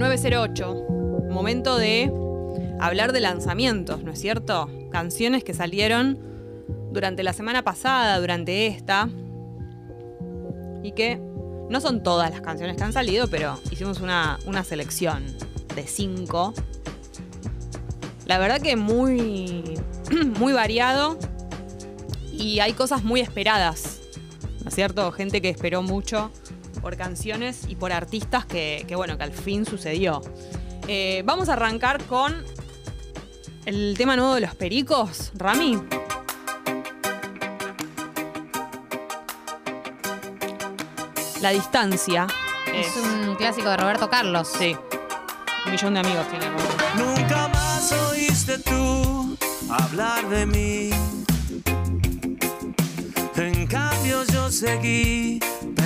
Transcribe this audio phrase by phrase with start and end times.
[0.00, 0.86] 908.
[1.28, 2.10] Momento de
[2.80, 4.70] hablar de lanzamientos, ¿no es cierto?
[4.90, 6.18] Canciones que salieron
[6.90, 9.10] durante la semana pasada, durante esta.
[10.82, 11.20] Y que
[11.68, 15.22] no son todas las canciones que han salido, pero hicimos una, una selección
[15.76, 16.54] de cinco.
[18.24, 19.78] La verdad que muy,
[20.38, 21.18] muy variado.
[22.32, 24.00] Y hay cosas muy esperadas.
[24.62, 25.12] ¿No es cierto?
[25.12, 26.30] Gente que esperó mucho
[26.80, 30.22] por canciones y por artistas que, que bueno, que al fin sucedió.
[30.88, 32.34] Eh, vamos a arrancar con
[33.66, 35.80] el tema nuevo de los pericos, Rami.
[41.40, 42.26] La distancia.
[42.74, 44.48] Es un clásico de Roberto Carlos.
[44.48, 44.76] Sí.
[45.64, 46.46] Un millón de amigos tiene.
[46.96, 49.36] Nunca más oíste tú
[49.70, 50.90] hablar de mí.
[53.36, 55.40] En cambio yo seguí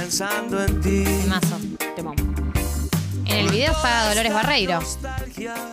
[0.04, 1.04] pensando en ti.
[1.26, 1.56] Mazo.
[1.96, 2.14] Temón.
[3.24, 4.78] En el video está Dolores Barreiro.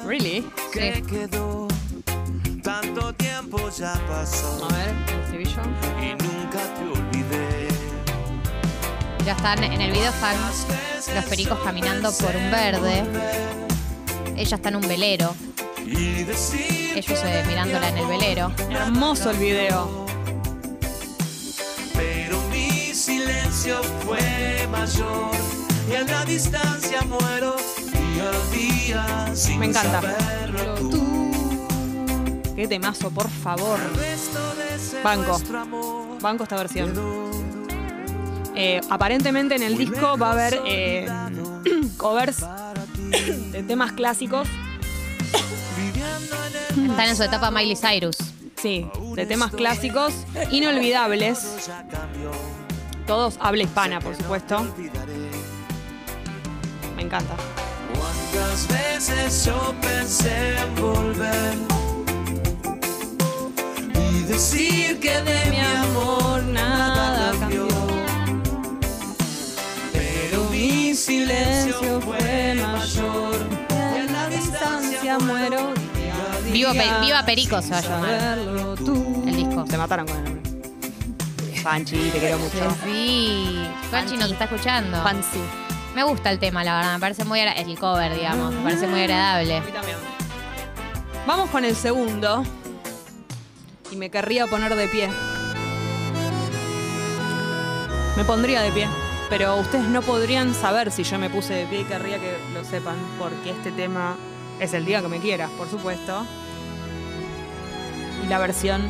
[0.06, 0.50] Really?
[0.72, 1.02] que Sí.
[1.02, 1.68] quedó.
[2.64, 5.62] Tanto tiempo ya pasó A ver, el estribillo.
[6.00, 7.68] y nunca te olvidé.
[9.26, 10.38] Ya están, en el video están
[11.14, 13.04] los pericos caminando por un verde.
[14.38, 15.36] Ella está en un velero.
[15.86, 18.54] Ellos eh, mirándola en el velero.
[18.70, 20.01] Hermoso el video.
[23.72, 25.32] Silencio fue mayor
[25.90, 27.56] y en la distancia muero
[27.92, 30.02] día a día sin Me encanta.
[30.02, 31.32] saberlo tú.
[32.56, 33.80] Qué temazo, por favor.
[35.04, 35.40] Banco.
[36.22, 36.94] Banco esta versión.
[38.56, 41.08] Eh, aparentemente en el disco va a haber eh,
[41.98, 42.46] covers
[43.52, 44.48] de temas clásicos.
[46.70, 48.18] Están en su etapa Miley Cyrus.
[48.62, 50.14] Sí, de temas clásicos
[50.52, 51.68] inolvidables.
[53.12, 54.66] Todos habla hispana, por supuesto.
[56.96, 57.36] Me encanta.
[57.94, 61.56] Cuántas veces yo pensé en volver
[64.14, 67.68] y decir que de mi amor nada cambió.
[69.92, 73.36] Pero mi silencio fue mayor
[73.72, 75.74] y en la distancia muero.
[76.50, 78.40] Viva, Pe- Viva Perico se va a llamar.
[78.78, 79.26] Tú.
[79.28, 79.66] El disco.
[79.70, 80.51] Se mataron con el nombre.
[81.64, 82.76] Panchi, te quiero mucho.
[82.84, 83.68] Sí.
[83.92, 85.02] Panchi nos está escuchando.
[85.04, 85.40] Fancy.
[85.96, 86.94] Me gusta el tema, la verdad.
[86.94, 88.54] Me parece muy agra- el cover, digamos.
[88.54, 89.58] Me parece muy agradable.
[89.58, 89.98] A mí también.
[91.28, 92.44] Vamos con el segundo.
[93.92, 95.10] Y me querría poner de pie.
[98.18, 98.88] Me pondría de pie.
[99.30, 102.64] Pero ustedes no podrían saber si yo me puse de pie y querría que lo
[102.66, 102.96] sepan.
[103.20, 104.16] Porque este tema
[104.60, 106.26] es el día que me quieras, por supuesto.
[108.24, 108.82] Y la versión.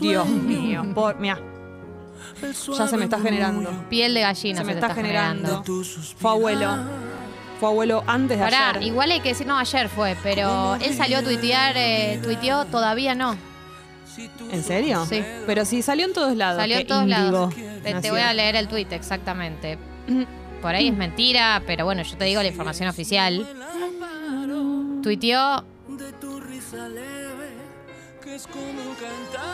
[0.00, 0.84] Dios mío.
[0.94, 1.38] Por, mira,
[2.76, 3.70] ya se me está generando.
[3.88, 5.64] Piel de gallina Se me está generando.
[6.18, 6.76] Fue abuelo.
[7.60, 8.82] Fue abuelo antes de Pará, ayer.
[8.82, 13.14] igual hay que decir, no, ayer fue, pero él salió a tuitear, eh, tuiteó, todavía
[13.14, 13.34] no.
[14.50, 15.06] ¿En serio?
[15.08, 15.22] Sí.
[15.46, 16.60] Pero sí, salió en todos lados.
[16.60, 17.54] Salió en todos lados.
[17.82, 19.78] Te, te voy a leer el tuit exactamente.
[20.62, 23.46] Por ahí es mentira, pero bueno, yo te digo la información oficial.
[25.02, 25.64] Tuiteó,
[28.36, 29.46] es como cantar.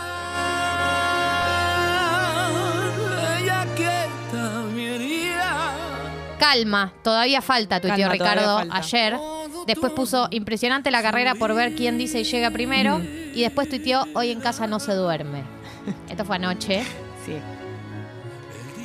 [3.40, 5.64] Ella quieta mi herida.
[6.38, 8.76] calma, todavía falta, Calma, todavía Ricardo falta.
[8.76, 9.16] ayer.
[9.68, 12.98] Después puso impresionante la carrera por ver quién dice y llega primero.
[12.98, 13.32] Mm.
[13.34, 15.44] Y después tuiteó, hoy en casa no se duerme.
[16.10, 16.82] Esto fue anoche.
[17.24, 17.34] Sí.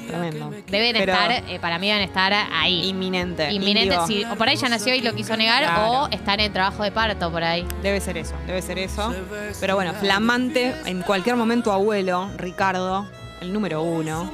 [0.07, 0.49] Tremendo.
[0.67, 2.87] Deben Pero estar, eh, para mí deben estar ahí.
[2.87, 3.51] Inminente.
[3.51, 4.07] Inminente, Índigo.
[4.07, 4.23] sí.
[4.31, 5.91] O por ahí ya nació y lo quiso negar, Claro.
[6.03, 7.65] o está en el trabajo de parto por ahí.
[7.83, 9.13] Debe ser eso, debe ser eso.
[9.59, 13.07] Pero bueno, flamante, en cualquier momento abuelo, Ricardo,
[13.41, 14.31] el número uno.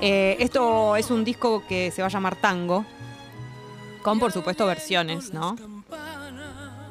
[0.00, 2.84] Eh, esto es un disco que se va a llamar Tango,
[4.02, 5.56] con por supuesto versiones, ¿no?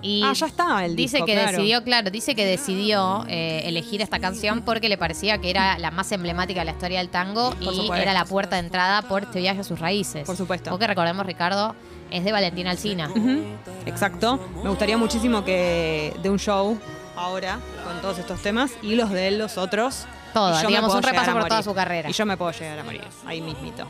[0.04, 1.52] Y ah, ya está el dice disco, que claro.
[1.52, 5.92] decidió, claro, dice que decidió eh, elegir esta canción porque le parecía que era la
[5.92, 7.96] más emblemática de la historia del tango Por y supuesto.
[7.96, 10.26] era la puerta de entrada por este viaje a sus raíces.
[10.26, 10.70] Por supuesto.
[10.72, 11.74] Porque recordemos, Ricardo,
[12.12, 13.10] es de Valentina Alsina.
[13.10, 13.44] Ujú,
[13.86, 14.40] Exacto.
[14.62, 16.78] Me gustaría muchísimo que de un show
[17.16, 20.06] ahora con todos estos temas y los de él, los otros.
[20.34, 22.10] Todo, Y yo digamos, un repaso por toda su carrera.
[22.10, 23.88] Y yo me puedo llegar a morir, ahí mismito.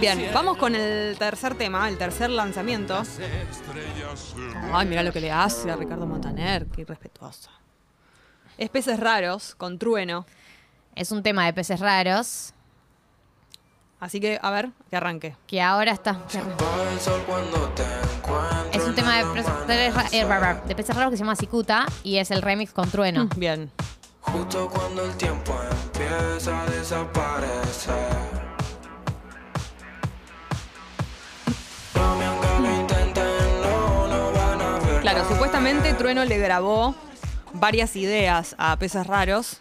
[0.00, 3.02] Bien, vamos con el tercer tema, el tercer lanzamiento.
[4.72, 7.50] Ay, mira lo que le hace a Ricardo Montaner, qué irrespetuoso.
[8.58, 10.26] Es Peces Raros, con Trueno.
[10.94, 12.52] Es un tema de peces raros
[14.00, 15.36] Así que, a ver, que arranque.
[15.46, 16.18] que ahora está.
[18.72, 19.24] Es un tema de,
[19.66, 23.28] de ra- de peces raros que se llama Cicuta y es el remix con Trueno.
[23.36, 23.70] Bien
[24.36, 27.94] justo cuando el tiempo empieza a desaparecer.
[35.00, 36.94] Claro, supuestamente Trueno le grabó
[37.54, 39.60] varias ideas a Peces Raros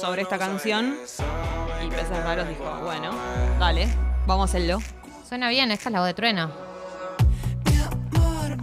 [0.00, 0.96] sobre esta canción.
[1.84, 3.10] Y Peces Raros dijo, bueno,
[3.58, 3.88] dale,
[4.26, 4.78] vamos a hacerlo.
[5.28, 6.50] Suena bien, esta es la voz de Trueno.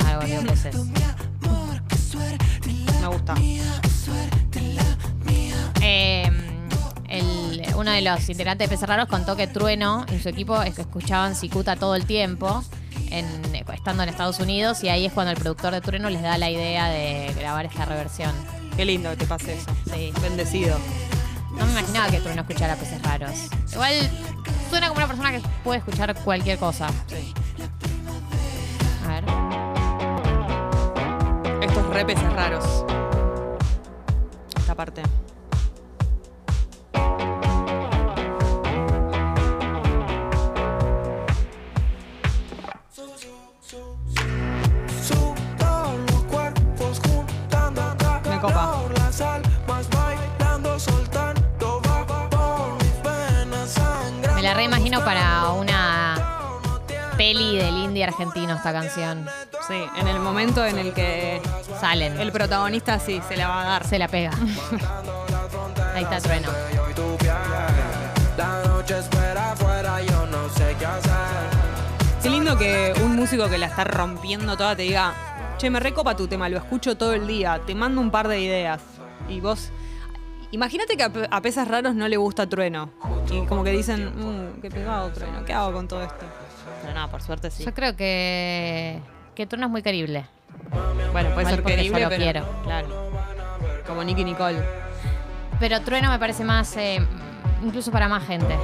[0.06, 0.20] Ah,
[3.02, 3.36] me gusta.
[7.82, 11.76] Uno de los integrantes de Peces Raros contó que Trueno y su equipo escuchaban Cicuta
[11.76, 12.64] todo el tiempo,
[13.10, 13.42] en-
[13.74, 16.50] estando en Estados Unidos, y ahí es cuando el productor de Trueno les da la
[16.50, 18.32] idea de grabar esta reversión.
[18.78, 19.70] Qué lindo que te pase eso.
[19.94, 20.14] Sí.
[20.22, 20.78] Bendecido.
[21.58, 23.50] No me imaginaba que Trueno escuchara Peces Raros.
[23.74, 23.94] Igual
[24.70, 26.88] suena como una persona que puede escuchar cualquier cosa.
[27.08, 27.34] Sí.
[29.06, 29.24] A ver.
[31.64, 32.86] Estos re Peces Raros.
[34.58, 35.02] Esta parte.
[55.00, 56.18] Para una
[57.16, 59.26] peli del indie argentino esta canción.
[59.66, 61.42] Sí, en el momento en el que
[61.80, 62.20] Salen.
[62.20, 63.88] el protagonista sí se la va a dar.
[63.88, 64.32] Se la pega.
[65.96, 66.50] Ahí está Trueno.
[72.22, 75.14] Qué lindo que un músico que la está rompiendo toda te diga,
[75.58, 78.42] che, me recopa tu tema, lo escucho todo el día, te mando un par de
[78.42, 78.82] ideas.
[79.30, 79.72] Y vos,
[80.52, 82.90] imagínate que a, Pe- a Pesas Raros no le gusta Trueno.
[83.32, 86.26] Y como que dicen, "Mm, qué pegado Trueno, ¿qué hago con todo esto?
[86.82, 87.64] Pero nada, por suerte sí.
[87.64, 89.00] Yo creo que,
[89.36, 90.26] que Trueno es muy querible.
[91.12, 92.46] Bueno, puede ser porque querible, yo lo pero quiero.
[92.64, 92.88] claro.
[93.88, 94.60] Como Nicky Nicole.
[95.60, 97.00] Pero Trueno me parece más, eh,
[97.64, 98.58] incluso para más gente.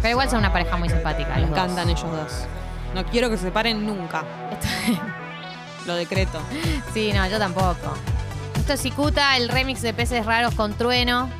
[0.00, 1.34] Pero igual son una pareja muy simpática.
[1.34, 1.50] Me dos.
[1.50, 2.46] encantan ellos dos.
[2.94, 4.22] No quiero que se separen nunca.
[5.86, 6.38] Lo decreto.
[6.94, 7.76] Sí, no, yo tampoco.
[8.68, 11.30] Esto es Cicuta, el remix de Peces Raros con Trueno.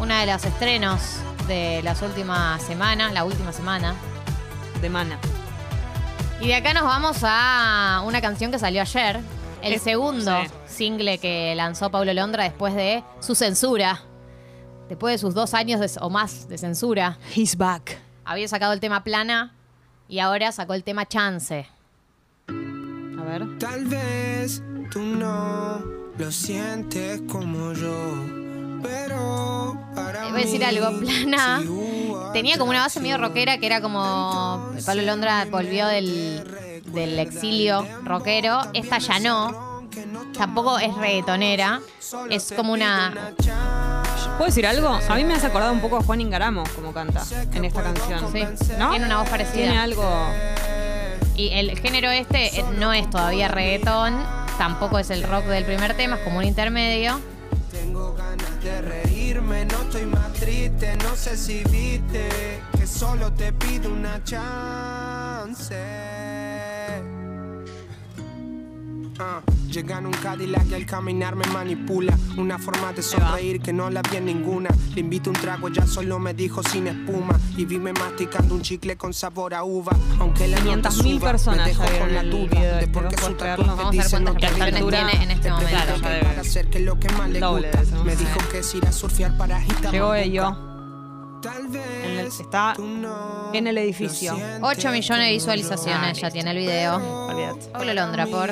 [0.00, 1.02] Uno de los estrenos
[1.46, 3.94] de las últimas semanas, la última semana.
[4.80, 5.18] De mana.
[6.40, 9.20] Y de acá nos vamos a una canción que salió ayer.
[9.60, 10.50] El Es- segundo sí.
[10.66, 14.00] single que lanzó Pablo Londra después de su censura.
[14.88, 17.18] Después de sus dos años de- o más de censura.
[17.36, 17.98] He's back.
[18.24, 19.52] Había sacado el tema Plana
[20.08, 21.66] y ahora sacó el tema Chance.
[22.48, 23.58] A ver.
[23.58, 28.14] Tal vez tú no lo sientes como yo,
[28.80, 31.60] pero para voy a decir algo, Plana
[32.32, 37.84] tenía como una base medio rockera que era como Pablo Londra volvió del, del exilio
[38.04, 38.60] rockero.
[38.72, 39.88] Esta ya no.
[40.38, 41.80] Tampoco es reggaetonera.
[42.30, 43.34] Es como una.
[44.38, 44.88] ¿Puedo decir algo?
[44.88, 48.32] A mí me has acordado un poco a Juan Ingaramo como canta en esta canción.
[48.32, 48.44] Sí,
[48.78, 48.90] ¿No?
[48.90, 49.54] tiene una voz parecida.
[49.54, 50.04] Tiene algo.
[51.34, 54.41] Y el género este no es todavía reggaetón.
[54.58, 57.20] Tampoco es el rock del primer tema, es como un intermedio.
[57.70, 63.52] Tengo ganas de reírme, no estoy más triste, no sé si viste que solo te
[63.52, 65.76] pido una chance.
[69.24, 69.40] Ah,
[69.70, 72.18] llega en un Cadillac y al caminar me manipula.
[72.36, 74.68] Una forma de sonreír que no la vi en ninguna.
[74.94, 77.38] Le invito un trago, ya solo me dijo sin espuma.
[77.56, 79.92] Y vime masticando un chicle con sabor a uva.
[80.18, 83.16] Aunque la nota 500.000 suba, personas me dejo con la duda de por ¿no qué
[83.16, 85.70] su tatuaje Vamos a ver dice cuántas no te tiene en este Te momento.
[85.70, 88.02] Claro, para hacer que lo que más le Doble gusta.
[88.02, 90.50] Me dijo que es ir a surfear para agitar Llegó ello.
[90.50, 90.68] boca.
[91.42, 94.32] Tal vez En el- está tú no en el edificio.
[94.32, 96.96] lo sientes 8 millones de visualizaciones ya tiene el video.
[97.28, 97.94] Olvídate.
[97.94, 98.50] Londra por.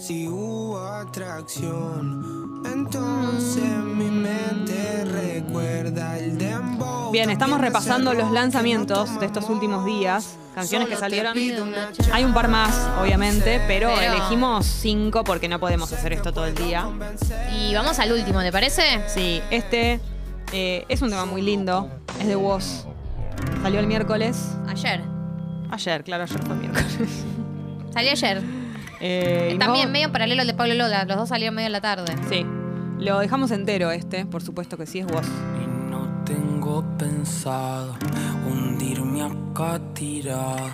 [0.00, 7.10] Si hubo atracción, entonces mi mente recuerda el dembow.
[7.12, 10.38] Bien, estamos repasando los lanzamientos de estos últimos días.
[10.54, 11.36] Canciones que salieron.
[12.12, 16.46] Hay un par más, obviamente, pero, Pero- elegimos cinco porque no podemos hacer esto todo
[16.46, 16.88] el día.
[17.54, 19.02] Y vamos al último, ¿te parece?
[19.06, 20.00] Sí, este
[20.52, 21.90] eh, es un tema muy lindo.
[22.18, 22.86] Es de Woz.
[23.62, 24.52] Salió el miércoles.
[24.66, 25.02] Ayer.
[25.70, 27.24] Ayer, claro, ayer fue miércoles.
[27.92, 28.59] Salió ayer.
[29.00, 31.04] Eh, También no- medio paralelo al de Pablo Londra.
[31.04, 32.14] Los dos salieron medio en la tarde.
[32.28, 32.44] Sí.
[32.98, 35.26] Lo dejamos entero este, por supuesto que sí, es Woz.
[35.62, 37.94] Y no tengo pensado
[38.46, 40.70] hundirme acá tirado.